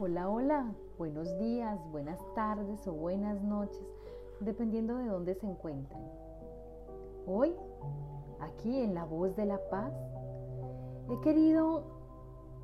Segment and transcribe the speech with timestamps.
[0.00, 3.84] Hola, hola, buenos días, buenas tardes o buenas noches,
[4.38, 6.00] dependiendo de dónde se encuentren.
[7.26, 7.52] Hoy,
[8.38, 9.92] aquí en La Voz de la Paz,
[11.10, 11.82] he querido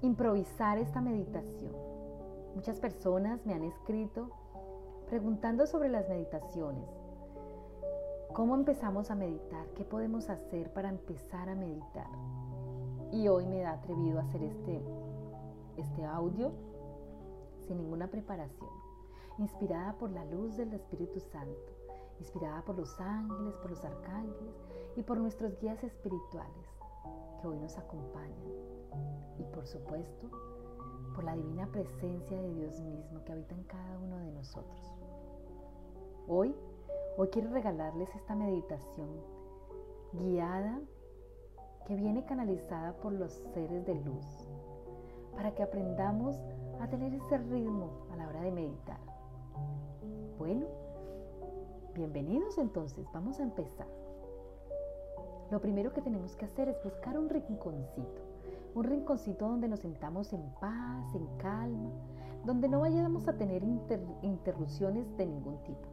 [0.03, 1.73] improvisar esta meditación.
[2.55, 4.31] Muchas personas me han escrito
[5.09, 6.89] preguntando sobre las meditaciones.
[8.33, 9.67] ¿Cómo empezamos a meditar?
[9.75, 12.07] ¿Qué podemos hacer para empezar a meditar?
[13.11, 14.81] Y hoy me he atrevido a hacer este,
[15.77, 16.53] este audio
[17.67, 18.71] sin ninguna preparación,
[19.39, 21.73] inspirada por la luz del Espíritu Santo,
[22.21, 24.55] inspirada por los ángeles, por los arcángeles
[24.97, 26.69] y por nuestros guías espirituales
[27.41, 28.53] que hoy nos acompañan.
[29.39, 30.31] Y por supuesto,
[31.15, 34.95] por la divina presencia de Dios mismo que habita en cada uno de nosotros.
[36.27, 36.55] Hoy,
[37.17, 39.09] hoy quiero regalarles esta meditación
[40.13, 40.81] guiada
[41.87, 44.25] que viene canalizada por los seres de luz,
[45.35, 46.37] para que aprendamos
[46.81, 48.99] a tener ese ritmo a la hora de meditar.
[50.39, 50.67] Bueno,
[51.95, 53.87] bienvenidos entonces, vamos a empezar.
[55.51, 58.23] Lo primero que tenemos que hacer es buscar un rinconcito,
[58.75, 61.91] un rinconcito donde nos sentamos en paz, en calma,
[62.45, 63.63] donde no vayamos a tener
[64.23, 65.89] interrupciones de ningún tipo.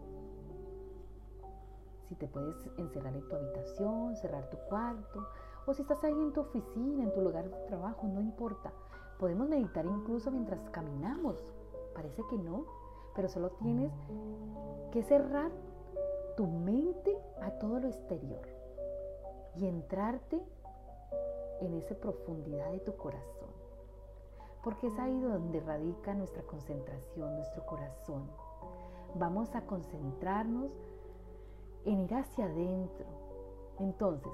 [2.07, 5.27] Si te puedes encerrar en tu habitación, cerrar tu cuarto,
[5.65, 8.73] o si estás ahí en tu oficina, en tu lugar de trabajo, no importa.
[9.21, 11.45] Podemos meditar incluso mientras caminamos.
[11.93, 12.65] Parece que no,
[13.13, 13.91] pero solo tienes
[14.91, 15.51] que cerrar
[16.35, 18.41] tu mente a todo lo exterior
[19.55, 20.41] y entrarte
[21.59, 23.51] en esa profundidad de tu corazón.
[24.63, 28.27] Porque es ahí donde radica nuestra concentración, nuestro corazón.
[29.13, 30.71] Vamos a concentrarnos
[31.85, 33.05] en ir hacia adentro.
[33.77, 34.33] Entonces,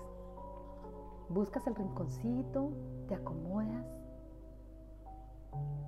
[1.27, 2.69] buscas el rinconcito,
[3.09, 3.97] te acomodas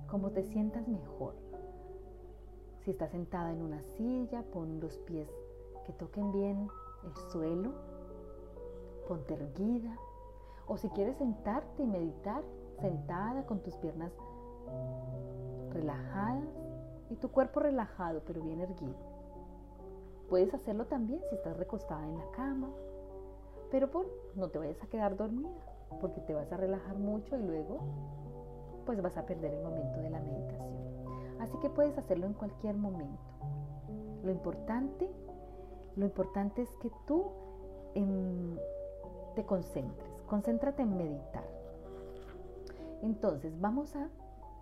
[0.08, 1.34] como te sientas mejor.
[2.84, 5.28] Si estás sentada en una silla, pon los pies
[5.86, 6.68] que toquen bien
[7.04, 7.72] el suelo,
[9.06, 9.96] ponte erguida.
[10.66, 12.42] O si quieres sentarte y meditar,
[12.80, 14.12] sentada con tus piernas
[15.72, 16.44] relajadas
[17.10, 18.96] y tu cuerpo relajado pero bien erguido.
[20.28, 22.68] Puedes hacerlo también si estás recostada en la cama,
[23.70, 24.06] pero por,
[24.36, 25.50] no te vayas a quedar dormida
[26.00, 27.80] porque te vas a relajar mucho y luego
[28.80, 30.70] pues vas a perder el momento de la meditación.
[31.40, 33.18] Así que puedes hacerlo en cualquier momento.
[34.22, 35.10] Lo importante,
[35.96, 37.24] lo importante es que tú
[37.94, 38.56] em,
[39.34, 41.44] te concentres, concéntrate en meditar.
[43.02, 44.08] Entonces vamos a,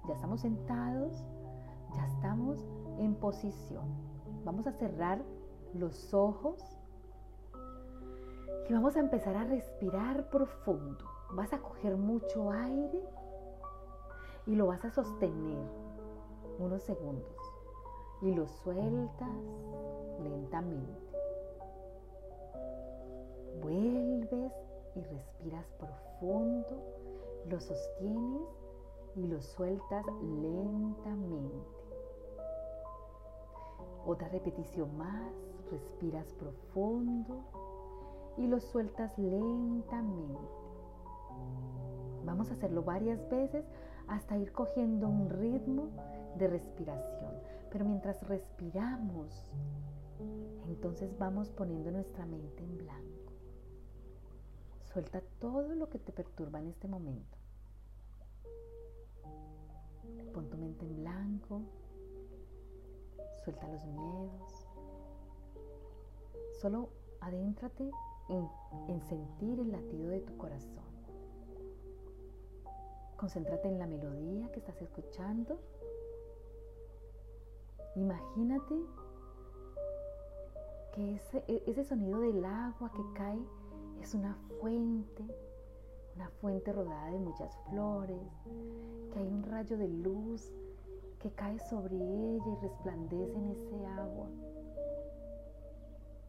[0.06, 1.24] ya estamos sentados,
[1.94, 2.64] ya estamos
[2.98, 3.84] en posición.
[4.44, 5.22] Vamos a cerrar
[5.74, 6.78] los ojos
[8.68, 11.04] y vamos a empezar a respirar profundo.
[11.32, 13.02] Vas a coger mucho aire
[14.48, 15.58] y lo vas a sostener
[16.58, 17.36] unos segundos
[18.22, 19.28] y lo sueltas
[20.22, 20.98] lentamente.
[23.62, 24.52] Vuelves
[24.94, 26.82] y respiras profundo,
[27.46, 28.48] lo sostienes
[29.16, 31.68] y lo sueltas lentamente.
[34.06, 35.30] Otra repetición más,
[35.70, 37.44] respiras profundo
[38.38, 40.40] y lo sueltas lentamente.
[42.24, 43.64] Vamos a hacerlo varias veces
[44.08, 45.90] hasta ir cogiendo un ritmo
[46.36, 47.34] de respiración.
[47.70, 49.44] Pero mientras respiramos,
[50.66, 53.32] entonces vamos poniendo nuestra mente en blanco.
[54.92, 57.36] Suelta todo lo que te perturba en este momento.
[60.32, 61.62] Pon tu mente en blanco.
[63.44, 64.66] Suelta los miedos.
[66.60, 66.88] Solo
[67.20, 67.90] adéntrate
[68.30, 68.48] en,
[68.88, 70.87] en sentir el latido de tu corazón.
[73.18, 75.58] Concéntrate en la melodía que estás escuchando.
[77.96, 78.76] Imagínate
[80.92, 83.40] que ese, e, ese, sonido del agua que cae
[84.00, 85.24] es una fuente,
[86.14, 88.22] una fuente rodada de muchas flores,
[89.12, 90.52] que hay un rayo de luz
[91.18, 94.28] que cae sobre ella y resplandece en ese agua.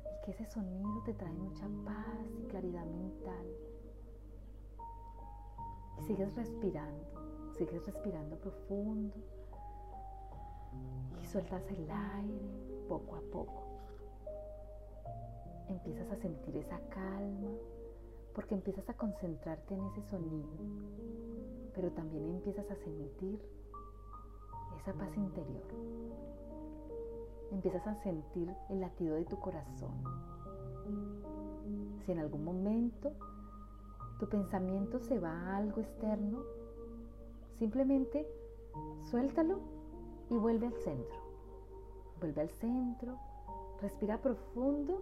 [0.05, 3.68] Y que ese sonido te trae mucha paz y claridad mental.
[6.05, 7.05] Sigues respirando,
[7.57, 9.15] sigues respirando profundo
[11.21, 12.49] y sueltas el aire
[12.87, 13.63] poco a poco.
[15.67, 17.51] Empiezas a sentir esa calma
[18.33, 20.49] porque empiezas a concentrarte en ese sonido,
[21.75, 23.39] pero también empiezas a sentir
[24.79, 25.67] esa paz interior.
[27.51, 30.03] Empiezas a sentir el latido de tu corazón.
[32.05, 33.11] Si en algún momento
[34.19, 36.43] tu pensamiento se va a algo externo,
[37.57, 38.27] simplemente
[39.09, 39.59] suéltalo
[40.29, 41.17] y vuelve al centro.
[42.19, 43.17] Vuelve al centro,
[43.81, 45.01] respira profundo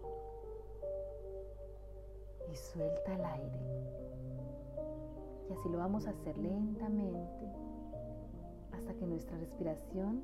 [2.51, 3.59] y suelta el aire.
[5.49, 7.51] Y así lo vamos a hacer lentamente
[8.73, 10.23] hasta que nuestra respiración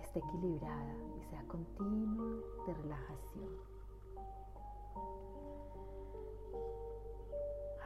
[0.00, 3.72] esté equilibrada y sea continua de relajación.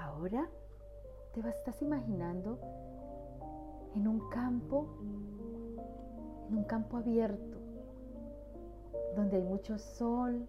[0.06, 0.48] Ahora
[1.34, 2.60] te estás imaginando
[3.94, 4.86] en un campo,
[6.48, 7.58] en un campo abierto,
[9.16, 10.48] donde hay mucho sol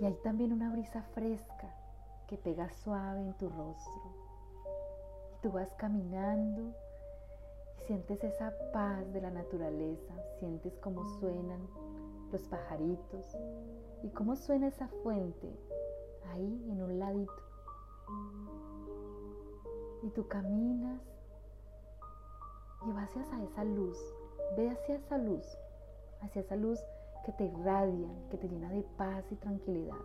[0.00, 1.74] y hay también una brisa fresca
[2.28, 4.14] que pega suave en tu rostro.
[5.34, 6.74] Y tú vas caminando
[7.78, 11.66] y sientes esa paz de la naturaleza, sientes cómo suenan
[12.30, 13.34] los pajaritos
[14.02, 15.48] y cómo suena esa fuente
[16.26, 17.47] ahí en un ladito.
[20.02, 21.00] Y tú caminas
[22.86, 23.98] y vas hacia esa luz,
[24.56, 25.44] ve hacia esa luz,
[26.20, 26.80] hacia esa luz
[27.24, 29.98] que te irradia, que te llena de paz y tranquilidad.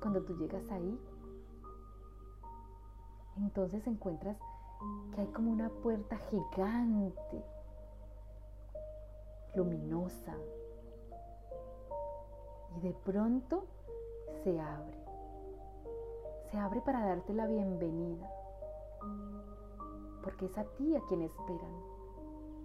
[0.00, 0.98] Cuando tú llegas ahí,
[3.36, 4.36] entonces encuentras
[5.14, 7.44] que hay como una puerta gigante,
[9.54, 10.34] luminosa,
[12.76, 13.66] y de pronto
[14.44, 15.05] se abre.
[16.58, 18.28] Abre para darte la bienvenida
[20.26, 21.72] porque es a ti a quien esperan.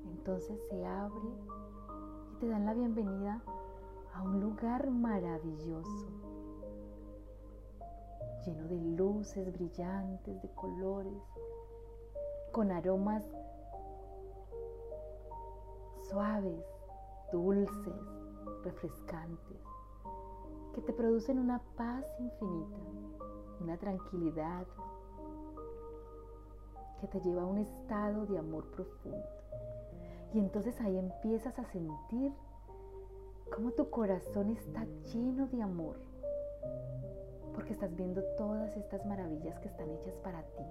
[0.06, 1.30] Entonces se abre
[2.32, 3.44] y te dan la bienvenida
[4.16, 6.08] a un lugar maravilloso,
[8.44, 11.22] lleno de luces brillantes, de colores,
[12.52, 13.24] con aromas
[16.10, 16.66] suaves,
[17.32, 17.94] dulces,
[18.64, 19.62] refrescantes,
[20.74, 22.78] que te producen una paz infinita,
[23.62, 24.66] una tranquilidad,
[27.00, 29.28] que te lleva a un estado de amor profundo.
[30.34, 32.32] Y entonces ahí empiezas a sentir
[33.54, 35.98] cómo tu corazón está lleno de amor,
[37.54, 40.64] porque estás viendo todas estas maravillas que están hechas para ti,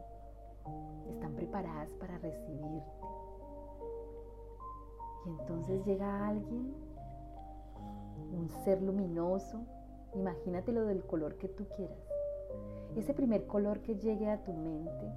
[1.10, 3.00] están preparadas para recibirte.
[5.26, 6.74] Y entonces llega alguien,
[8.32, 9.60] un ser luminoso,
[10.14, 12.09] imagínatelo del color que tú quieras.
[12.96, 15.12] Ese primer color que llegue a tu mente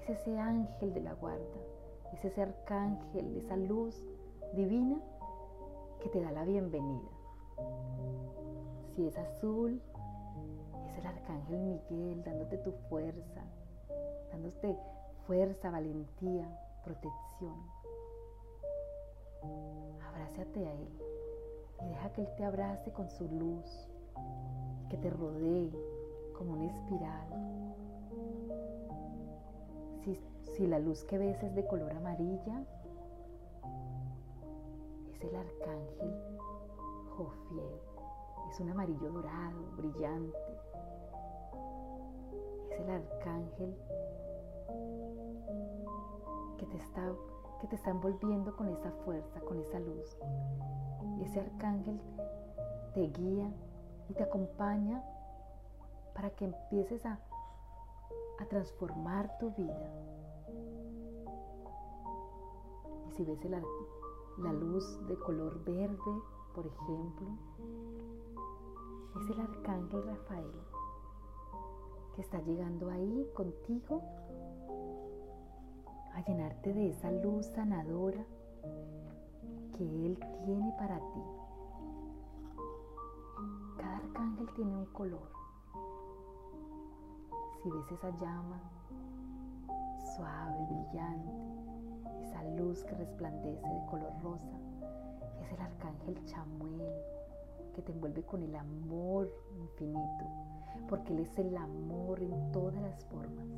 [0.00, 1.58] es ese ángel de la guarda,
[2.12, 4.00] es ese arcángel, esa luz
[4.54, 5.00] divina
[6.00, 7.10] que te da la bienvenida.
[8.94, 9.82] Si es azul,
[10.86, 13.42] es el arcángel Miguel dándote tu fuerza,
[14.30, 14.76] dándote
[15.26, 16.46] fuerza, valentía,
[16.84, 17.56] protección.
[20.06, 20.88] Abrázate a Él
[21.82, 23.88] y deja que Él te abrace con su luz,
[24.90, 25.72] que te rodee
[26.34, 27.44] como una espiral
[30.42, 32.62] si, la luz que ves es de color amarilla,
[35.12, 36.14] es el arcángel
[37.16, 37.80] Jofiel.
[38.50, 40.38] Es un amarillo dorado, brillante.
[42.70, 43.74] Es el arcángel
[46.58, 47.12] que te está
[47.60, 50.18] que te está envolviendo con esa fuerza, con esa luz.
[51.22, 51.98] Ese arcángel
[52.92, 53.50] te guía
[54.08, 55.02] y te acompaña
[56.14, 57.20] para que empieces a
[58.38, 59.90] a transformar tu vida.
[63.08, 63.62] Y si ves la,
[64.38, 66.22] la luz de color verde,
[66.54, 67.28] por ejemplo,
[69.20, 70.62] es el arcángel Rafael
[72.14, 74.02] que está llegando ahí contigo
[76.12, 78.24] a llenarte de esa luz sanadora
[79.76, 81.22] que Él tiene para ti.
[83.76, 85.33] Cada arcángel tiene un color
[87.64, 88.60] si ves esa llama
[90.14, 91.32] suave, brillante,
[92.20, 94.58] esa luz que resplandece de color rosa,
[95.40, 96.92] es el arcángel Chamuel
[97.74, 100.26] que te envuelve con el amor infinito,
[100.90, 103.48] porque Él es el amor en todas las formas.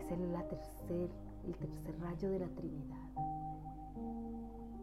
[0.00, 1.08] Es el, tercer,
[1.44, 3.10] el tercer rayo de la Trinidad,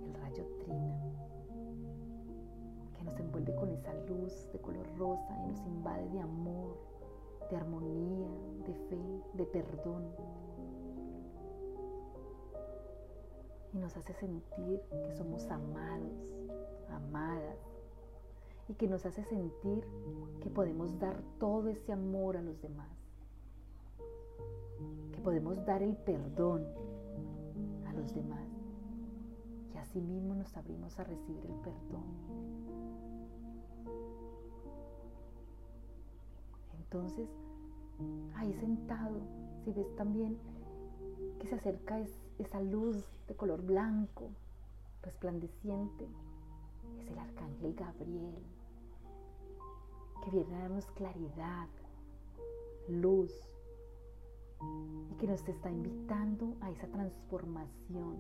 [0.06, 1.35] el rayo Trina
[3.06, 6.76] nos envuelve con esa luz de color rosa y nos invade de amor,
[7.50, 8.28] de armonía,
[8.66, 10.04] de fe, de perdón.
[13.74, 16.14] Y nos hace sentir que somos amados,
[16.90, 17.58] amadas.
[18.68, 19.86] Y que nos hace sentir
[20.42, 22.90] que podemos dar todo ese amor a los demás.
[25.12, 26.66] Que podemos dar el perdón
[27.86, 28.55] a los demás.
[29.86, 32.04] Y así mismo nos abrimos a recibir el perdón.
[36.80, 37.30] Entonces,
[38.36, 39.20] ahí sentado,
[39.64, 40.38] si ves también
[41.40, 42.00] que se acerca
[42.40, 44.30] esa luz de color blanco,
[45.04, 46.08] resplandeciente,
[47.00, 48.44] es el arcángel Gabriel,
[50.24, 51.68] que viene a darnos claridad,
[52.90, 53.32] luz,
[55.12, 58.18] y que nos está invitando a esa transformación,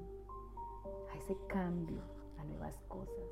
[1.11, 2.01] a ese cambio,
[2.37, 3.25] a nuevas cosas.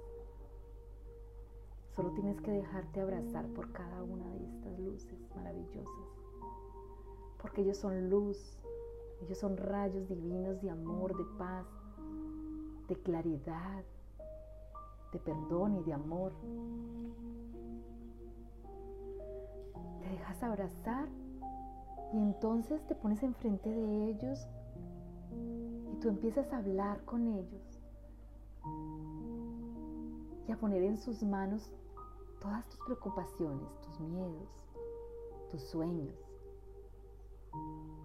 [1.95, 6.09] Solo tienes que dejarte abrazar por cada una de estas luces maravillosas,
[7.41, 8.57] porque ellos son luz,
[9.21, 11.67] ellos son rayos divinos de amor, de paz,
[12.87, 13.83] de claridad,
[15.11, 16.33] de perdón y de amor.
[20.01, 21.07] Te dejas abrazar
[22.11, 24.47] y entonces te pones enfrente de ellos
[26.03, 27.79] tú empiezas a hablar con ellos
[30.45, 31.71] y a poner en sus manos
[32.41, 34.49] todas tus preocupaciones, tus miedos,
[35.49, 36.13] tus sueños,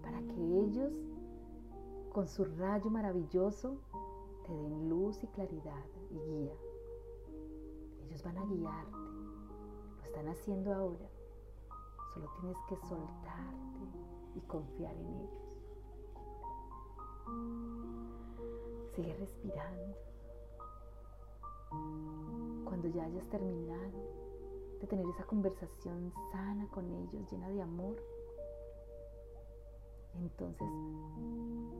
[0.01, 0.93] para que ellos,
[2.13, 3.81] con su rayo maravilloso,
[4.47, 6.53] te den luz y claridad y guía.
[8.05, 8.97] Ellos van a guiarte,
[9.97, 11.09] lo están haciendo ahora.
[12.13, 13.79] Solo tienes que soltarte
[14.35, 15.48] y confiar en ellos.
[18.95, 19.95] Sigue respirando.
[22.65, 24.19] Cuando ya hayas terminado,
[24.81, 27.95] de tener esa conversación sana con ellos, llena de amor,
[30.15, 30.67] entonces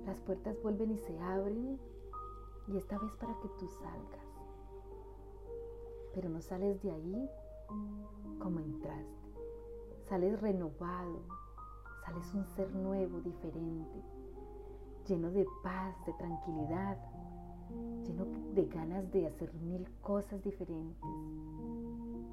[0.06, 1.80] las puertas vuelven y se abren
[2.68, 4.28] y esta vez para que tú salgas.
[6.14, 7.30] Pero no sales de ahí
[8.40, 9.20] como entraste.
[10.08, 11.22] Sales renovado,
[12.06, 14.02] sales un ser nuevo, diferente,
[15.10, 16.96] lleno de paz, de tranquilidad,
[18.06, 21.04] lleno de ganas de hacer mil cosas diferentes,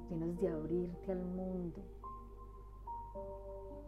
[0.07, 1.81] llenos de abrirte al mundo.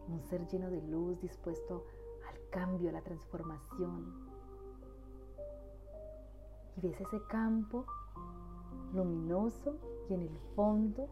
[0.07, 1.85] Un ser lleno de luz, dispuesto
[2.27, 4.27] al cambio, a la transformación.
[6.75, 7.85] Y ves ese campo
[8.91, 9.75] luminoso
[10.09, 11.09] y en el fondo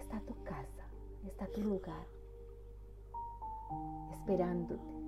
[0.00, 0.84] está tu casa,
[1.24, 2.06] está tu lugar,
[4.10, 5.03] esperándote,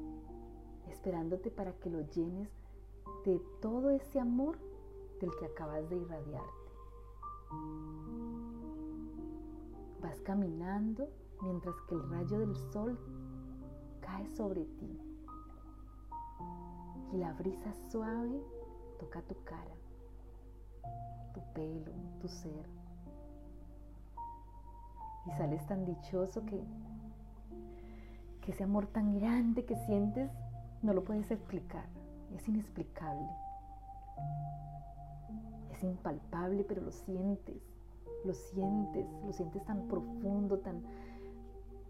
[1.06, 2.48] esperándote para que lo llenes
[3.24, 4.58] de todo ese amor
[5.20, 6.72] del que acabas de irradiarte.
[10.02, 11.08] Vas caminando
[11.42, 12.98] mientras que el rayo del sol
[14.00, 15.00] cae sobre ti
[17.12, 18.42] y la brisa suave
[18.98, 19.76] toca tu cara,
[21.34, 22.66] tu pelo, tu ser.
[25.26, 26.60] Y sales tan dichoso que,
[28.40, 30.32] que ese amor tan grande que sientes
[30.86, 31.84] no lo puedes explicar,
[32.32, 33.28] es inexplicable.
[35.72, 37.60] Es impalpable, pero lo sientes,
[38.24, 40.80] lo sientes, lo sientes tan profundo, tan,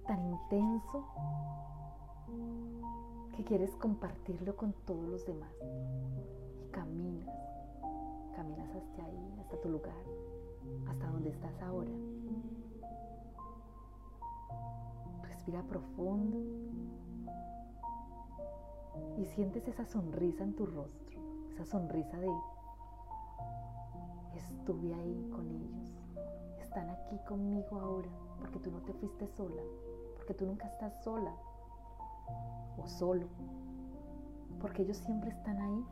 [0.06, 1.04] tan intenso,
[3.36, 5.52] que quieres compartirlo con todos los demás.
[5.60, 7.28] Y caminas,
[8.34, 9.94] caminas hasta ahí, hasta tu lugar,
[10.88, 11.92] hasta donde estás ahora.
[15.22, 16.38] Respira profundo
[19.16, 22.28] y sientes esa sonrisa en tu rostro, esa sonrisa de
[24.36, 25.92] estuve ahí con ellos.
[26.60, 28.10] Están aquí conmigo ahora
[28.40, 29.62] porque tú no te fuiste sola,
[30.16, 31.32] porque tú nunca estás sola
[32.76, 33.26] o solo,
[34.60, 35.84] porque ellos siempre están ahí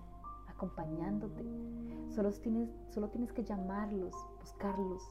[0.48, 1.44] acompañándote.
[2.10, 5.02] Solo tienes, solo tienes que llamarlos, buscarlos.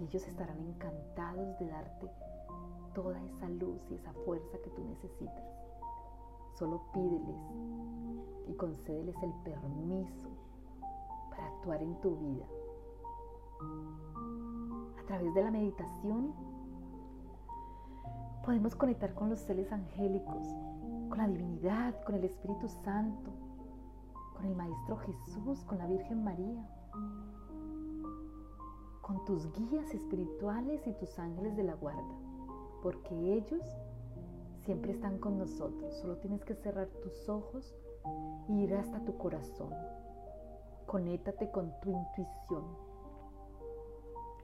[0.00, 2.10] Y ellos estarán encantados de darte
[2.94, 5.53] toda esa luz y esa fuerza que tú necesitas.
[6.58, 7.36] Solo pídeles
[8.48, 10.28] y concédeles el permiso
[11.30, 12.46] para actuar en tu vida.
[15.00, 16.32] A través de la meditación
[18.44, 20.46] podemos conectar con los seres angélicos,
[21.08, 23.32] con la divinidad, con el Espíritu Santo,
[24.34, 26.68] con el Maestro Jesús, con la Virgen María,
[29.00, 32.14] con tus guías espirituales y tus ángeles de la guarda,
[32.82, 33.62] porque ellos
[34.64, 35.94] siempre están con nosotros.
[36.00, 37.74] Solo tienes que cerrar tus ojos
[38.48, 39.72] y ir hasta tu corazón.
[40.86, 42.64] Conéctate con tu intuición.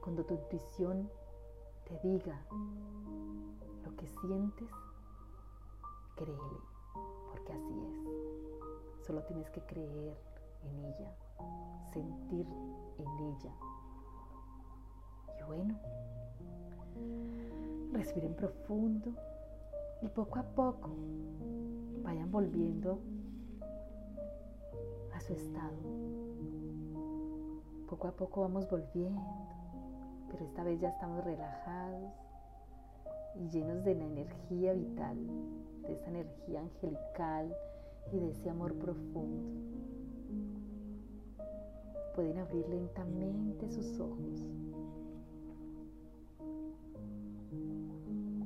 [0.01, 1.09] Cuando tu intuición
[1.85, 2.39] te diga
[3.83, 4.69] lo que sientes,
[6.15, 6.59] créele,
[7.29, 9.05] porque así es.
[9.05, 10.17] Solo tienes que creer
[10.63, 11.15] en ella,
[11.93, 12.47] sentir
[12.97, 13.53] en ella.
[15.39, 15.79] Y bueno,
[17.91, 19.13] respiren profundo
[20.01, 20.89] y poco a poco
[22.03, 22.99] vayan volviendo
[25.13, 25.77] a su estado.
[27.87, 29.21] Poco a poco vamos volviendo,
[30.31, 32.11] pero esta vez ya estamos relajados,
[33.35, 35.17] y llenos de la energía vital,
[35.83, 37.55] de esa energía angelical
[38.11, 39.49] y de ese amor profundo.
[42.15, 44.45] Pueden abrir lentamente sus ojos.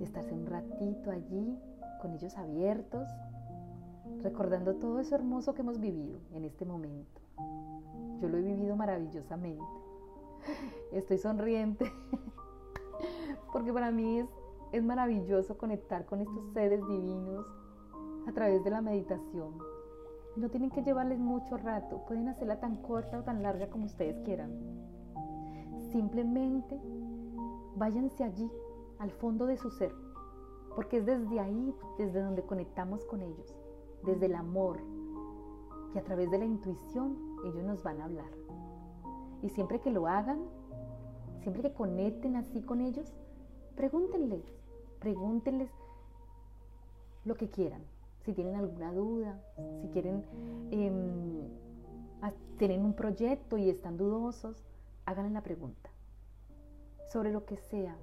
[0.06, 1.58] Estarse un ratito allí
[2.00, 3.10] con ellos abiertos,
[4.22, 7.22] recordando todo eso hermoso que hemos vivido en este momento.
[8.22, 9.66] Yo lo he vivido maravillosamente.
[10.92, 11.92] Estoy sonriente
[13.52, 14.28] porque para mí es,
[14.74, 17.44] es maravilloso conectar con estos seres divinos
[18.28, 19.58] a través de la meditación.
[20.36, 24.20] No tienen que llevarles mucho rato, pueden hacerla tan corta o tan larga como ustedes
[24.24, 24.52] quieran.
[25.92, 26.80] Simplemente
[27.76, 28.50] váyanse allí,
[29.00, 29.94] al fondo de su ser,
[30.76, 33.56] porque es desde ahí, desde donde conectamos con ellos,
[34.04, 34.80] desde el amor,
[35.94, 38.30] y a través de la intuición ellos nos van a hablar.
[39.42, 40.40] Y siempre que lo hagan,
[41.42, 43.14] siempre que conecten así con ellos,
[43.76, 44.44] pregúntenles,
[45.00, 45.70] pregúntenles
[47.24, 47.82] lo que quieran.
[48.24, 49.40] Si tienen alguna duda,
[49.82, 50.26] si quieren,
[50.72, 50.92] eh,
[52.58, 54.66] tienen un proyecto y están dudosos,
[55.06, 55.90] háganle la pregunta
[57.12, 57.96] sobre lo que sea.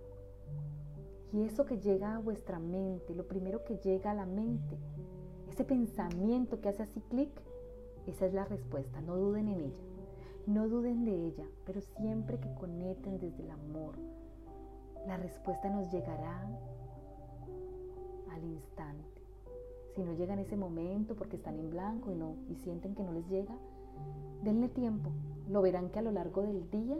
[1.32, 4.76] Y eso que llega a vuestra mente, lo primero que llega a la mente,
[5.50, 7.30] ese pensamiento que hace así clic,
[8.06, 9.84] esa es la respuesta, no duden en ella.
[10.46, 13.94] No duden de ella, pero siempre que conecten desde el amor,
[15.06, 16.48] la respuesta nos llegará
[18.30, 19.22] al instante.
[19.94, 23.04] Si no llega en ese momento porque están en blanco y, no, y sienten que
[23.04, 23.54] no les llega,
[24.42, 25.10] denle tiempo.
[25.48, 26.96] Lo verán que a lo largo del día,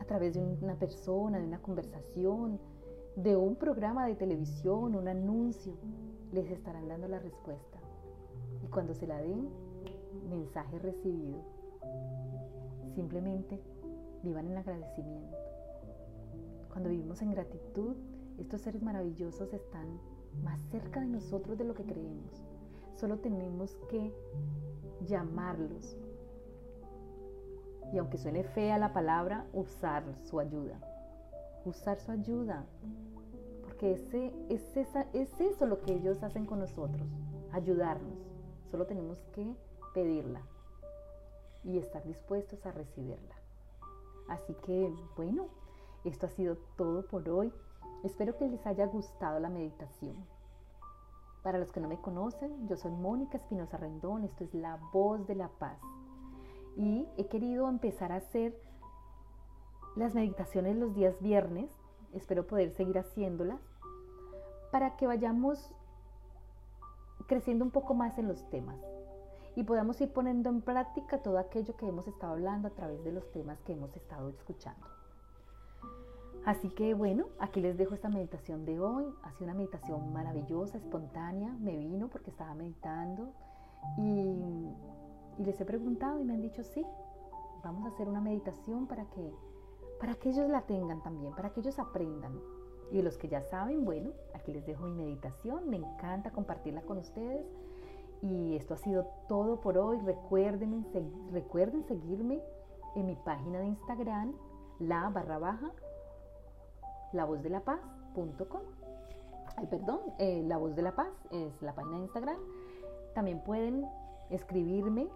[0.00, 2.58] a través de una persona, de una conversación,
[3.22, 5.74] de un programa de televisión, un anuncio,
[6.32, 7.78] les estarán dando la respuesta.
[8.62, 9.48] Y cuando se la den,
[10.30, 11.42] mensaje recibido.
[12.94, 13.60] Simplemente
[14.22, 15.36] vivan en agradecimiento.
[16.70, 17.96] Cuando vivimos en gratitud,
[18.38, 19.98] estos seres maravillosos están
[20.44, 22.44] más cerca de nosotros de lo que creemos.
[22.94, 24.12] Solo tenemos que
[25.08, 25.96] llamarlos.
[27.92, 30.87] Y aunque suene fea la palabra, usar su ayuda.
[31.68, 32.64] Usar su ayuda.
[33.62, 37.06] Porque ese, es, esa, es eso lo que ellos hacen con nosotros.
[37.52, 38.18] Ayudarnos.
[38.70, 39.54] Solo tenemos que
[39.92, 40.40] pedirla
[41.64, 43.34] y estar dispuestos a recibirla.
[44.28, 45.48] Así que, bueno,
[46.04, 47.52] esto ha sido todo por hoy.
[48.02, 50.16] Espero que les haya gustado la meditación.
[51.42, 55.26] Para los que no me conocen, yo soy Mónica Espinosa Rendón, esto es La Voz
[55.26, 55.78] de la Paz.
[56.76, 58.58] Y he querido empezar a hacer
[59.96, 61.70] las meditaciones los días viernes,
[62.12, 63.60] espero poder seguir haciéndolas,
[64.70, 65.72] para que vayamos
[67.26, 68.78] creciendo un poco más en los temas
[69.58, 73.10] y podamos ir poniendo en práctica todo aquello que hemos estado hablando a través de
[73.10, 74.86] los temas que hemos estado escuchando.
[76.44, 79.04] Así que bueno, aquí les dejo esta meditación de hoy.
[79.24, 81.50] Ha sido una meditación maravillosa, espontánea.
[81.58, 83.32] Me vino porque estaba meditando
[83.96, 84.72] y,
[85.38, 86.86] y, les he preguntado y me han dicho sí.
[87.64, 89.34] Vamos a hacer una meditación para que,
[89.98, 92.40] para que ellos la tengan también, para que ellos aprendan.
[92.90, 95.68] Y los que ya saben, bueno, aquí les dejo mi meditación.
[95.68, 97.46] Me encanta compartirla con ustedes.
[98.22, 99.98] Y esto ha sido todo por hoy.
[100.00, 100.86] Recuerden,
[101.30, 102.40] recuerden seguirme
[102.94, 104.34] en mi página de Instagram,
[104.78, 105.70] la barra baja,
[107.12, 108.62] la voz de la paz.com.
[109.56, 112.38] Ay, perdón, eh, la voz de la paz es la página de Instagram.
[113.14, 113.86] También pueden
[114.30, 115.08] escribirme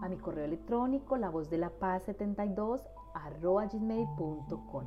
[0.00, 4.84] a mi correo electrónico, la voz de la paz 72 arroba gmail.com.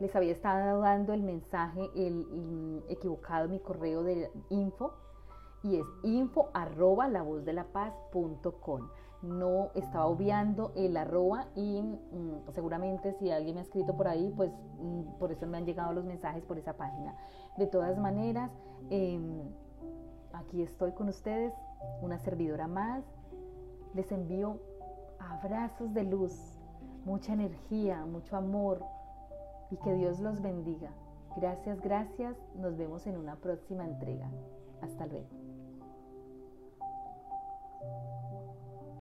[0.00, 4.92] Les había estado dando el mensaje el, equivocado mi correo de info
[5.62, 8.88] y es info arroba la voz de la paz.com.
[9.22, 14.32] No estaba obviando el arroba y mm, seguramente si alguien me ha escrito por ahí,
[14.36, 17.16] pues mm, por eso me han llegado los mensajes por esa página.
[17.56, 18.50] De todas maneras,
[18.90, 19.42] em,
[20.34, 21.54] aquí estoy con ustedes,
[22.02, 23.02] una servidora más.
[23.94, 24.60] Les envío
[25.18, 26.55] abrazos de luz,
[27.06, 28.84] mucha energía, mucho amor
[29.70, 30.90] y que Dios los bendiga.
[31.36, 32.36] Gracias, gracias.
[32.56, 34.28] Nos vemos en una próxima entrega.
[34.82, 35.28] Hasta luego.